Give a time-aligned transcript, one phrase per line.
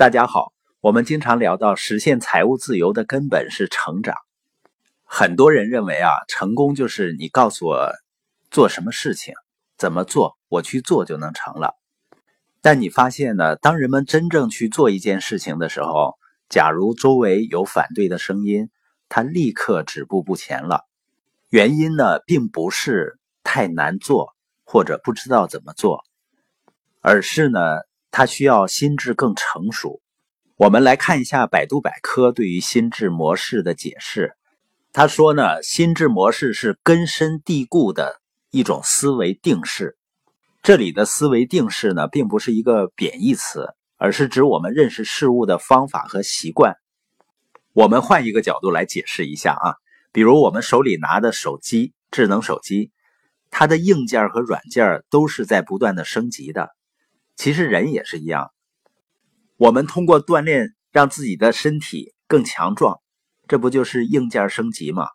[0.00, 4.16] 大家好，我们经常聊到实现财务自由的根本是成长。
[5.04, 7.92] 很多人认为啊，成功就是你告诉我
[8.50, 9.34] 做什么事情，
[9.76, 11.74] 怎么做，我去做就能成了。
[12.62, 16.16] 但你发现呢，当人们真正去做一件事情的时候，
[16.48, 18.70] 假如周围有反对的声音，
[19.10, 20.86] 他立刻止步不前了。
[21.50, 26.04] 原因呢，并不是太难做或者不知道怎么做，
[27.02, 27.60] 而是呢。
[28.10, 30.00] 他需要心智更成熟。
[30.56, 34.34] 我们来看一下百度百科对于心智模式的解释。
[34.92, 38.20] 他说呢，心智模式是根深蒂固的
[38.50, 39.96] 一种思维定式。
[40.62, 46.76] 这里的思维定式呢，并不是一个贬义词，而是指我们认识事物的方法和习惯。
[47.72, 49.76] 我们换一个角度来解释一下啊，
[50.12, 52.90] 比如我们手里拿的手机，智能手机，
[53.50, 56.68] 它的硬件和软件都是在不断的升级的。
[57.40, 58.50] 其实人也是一样，
[59.56, 63.00] 我们通过锻炼让自己的身体更强壮，
[63.48, 65.08] 这不就是硬件升级吗？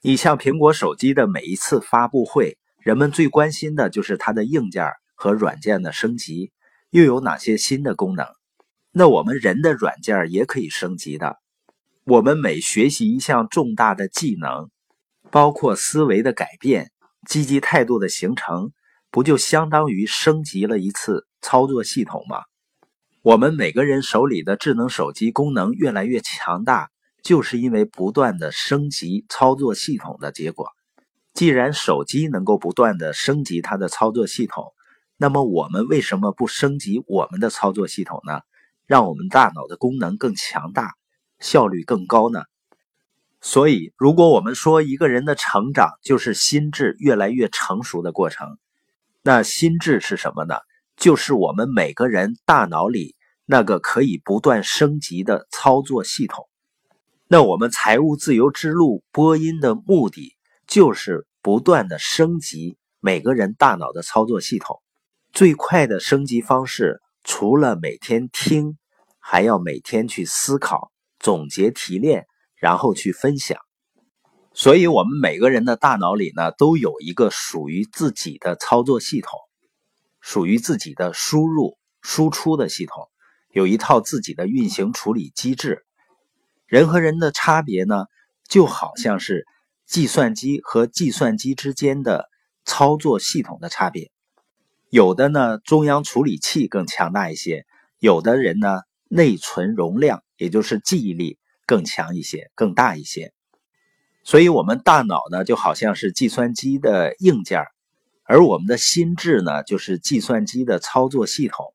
[0.00, 6.50] 你像苹果手机的每一次发布会，人们最关心的就是它的硬件和软件的升级，
[6.90, 8.26] 又有哪些新的功能？
[8.90, 11.36] 那我们人的软件也可以升级的。
[12.02, 14.68] 我们每学习一项重大的技能，
[15.30, 16.90] 包括思维的改变、
[17.28, 18.72] 积极态度的形成，
[19.12, 21.24] 不就相当于升级了一次？
[21.42, 22.44] 操作系统嘛，
[23.20, 26.90] 我们每个人手里的智能手机功能越来越强大，
[27.22, 30.70] 就是因为不断的升级操作系统的结果。
[31.34, 34.72] 既然手机能够不断的升级它的操作系统，
[35.16, 38.40] 那么我们为什么不升级我们的操作系统呢？
[38.86, 40.94] 让我们大脑的功能更强大，
[41.40, 42.42] 效率更高呢？
[43.40, 48.58] 所以，如果我们说一个人的成长就是心智越来越成熟的过程，
[49.22, 50.56] 那心智是什么呢？
[51.02, 56.48] 就是我们每个人大脑里那个可以不断升级的操作系统。
[57.26, 60.36] 那我们财务自由之路播音的目的，
[60.68, 64.80] 就是不断的升级每个人大脑的操作系统。
[65.32, 68.78] 最快的升级方式，除了每天听，
[69.18, 73.58] 还要每天去思考、总结、提炼，然后去分享。
[74.54, 79.40] 所以，我们每个人的大脑里呢，都有一个属于自己的操作系统。
[80.22, 83.10] 属于自己的输入输出的系统，
[83.50, 85.84] 有一套自己的运行处理机制。
[86.66, 88.06] 人和人的差别呢，
[88.48, 89.44] 就好像是
[89.84, 92.30] 计算机和计算机之间的
[92.64, 94.10] 操作系统的差别。
[94.88, 97.64] 有的呢，中央处理器更强大一些；
[97.98, 103.32] 有的人呢，内存容量，也就是记忆力更强一些、更大一些。
[104.24, 107.64] 所以，我们大脑呢，就好像是计算机的硬件。
[108.24, 111.74] 而我们的心智呢，就是计算机的操作系统。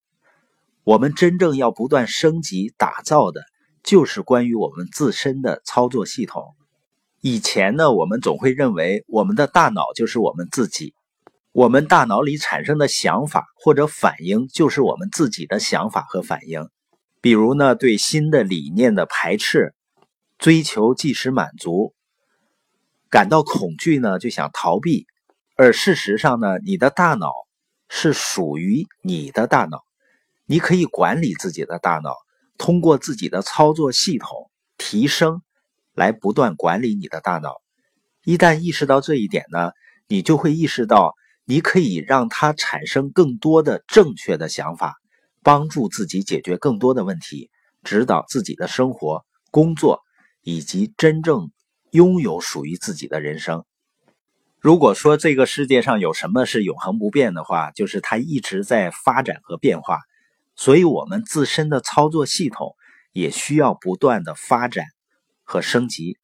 [0.84, 3.42] 我们真正要不断升级打造的，
[3.84, 6.56] 就是关于我们自身的操作系统。
[7.20, 10.94] 以前呢，我们总会认为我们的大脑就是我们自己，
[11.52, 16.70] 我们大脑里产生的想法或者反应就是我们自己的想法和反应。
[17.20, 19.74] 比如呢，对新的理念的排斥，
[20.38, 21.94] 追求即时满足，
[23.10, 25.06] 感到恐惧呢，就想逃避。
[25.60, 27.32] 而事实上呢，你的大脑
[27.90, 29.84] 是属于你的大脑，
[30.46, 32.14] 你可以管理自己的大脑，
[32.60, 35.42] 通过自己的操作系统提升，
[35.96, 37.56] 来不断管理你的大脑。
[38.24, 39.72] 一旦意识到这一点呢，
[40.08, 44.94] 你就会意识到，你可以让它产生更多的正确的想法，
[45.42, 47.50] 帮助自己解决更多的问题，
[47.84, 50.04] 指导自己的生活、工作，
[50.44, 51.50] 以及真正
[51.90, 53.66] 拥有属于自己的人生。
[54.60, 60.00] 如果说这个世界上有什么是永恒不变的话，就是它一直在发展和变化，
[60.56, 62.76] 所以我们自身的操作系统
[63.14, 64.86] 也需要不断的发展
[65.44, 66.18] 和升级。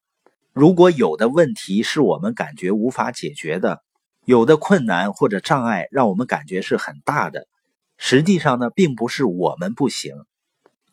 [0.52, 3.84] 如果有的问题是我们感觉无法解决的，
[4.26, 7.48] 有的困难或者障碍让我们感觉是很大的，
[7.98, 10.16] 实际上呢，并不是我们不行，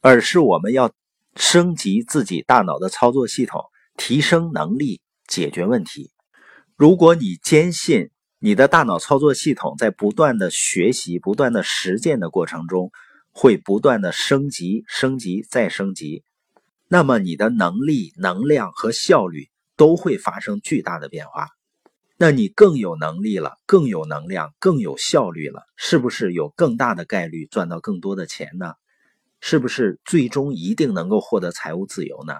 [0.02, 0.92] 而是我们要
[1.36, 3.64] 升级自己大脑的操作系统，
[3.96, 6.10] 提升能力，解决问题。
[6.80, 12.90] 如果你坚信你的大脑操作系统在不断的学习、不断的实践的过程中
[13.32, 16.24] 会不断的升级、升级再升级，
[16.88, 21.48] 那么你的能力、能量和效率都会发生巨大的变化。
[22.16, 28.72] 那你更有能力了，更有能量，更有效率了，是不是有更大的概率赚到更多的钱呢？
[29.42, 32.36] 是不是最终一定能够获得财务自由呢？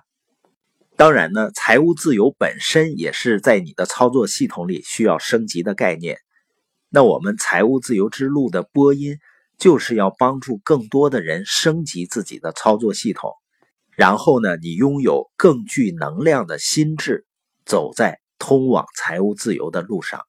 [1.01, 6.19] 当然呢，财务自由本身也是在你的操作系统里需要升级的概念。
[6.91, 9.17] 那我们财务自由之路的播音，
[9.57, 13.33] 就是要帮助更多的人升级自己的操作系统，
[13.97, 17.25] 然后呢，你拥有更具能量的心智，
[17.65, 20.21] 走在通往财务自由的路上。